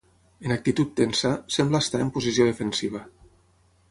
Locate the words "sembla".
1.57-1.83